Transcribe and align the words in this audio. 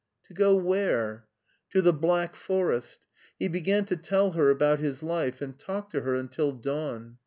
"To 0.29 0.33
go 0.33 0.55
where?"" 0.55 1.27
To 1.73 1.79
the 1.79 1.93
Black 1.93 2.33
Forest/' 2.35 3.05
He 3.37 3.47
began 3.47 3.85
to 3.85 3.95
tell 3.95 4.31
her 4.31 4.49
about 4.49 4.79
his 4.79 5.03
life, 5.03 5.43
and 5.43 5.59
talked 5.59 5.91
to 5.91 6.01
her 6.01 6.15
until 6.15 6.53
dawn. 6.53 7.17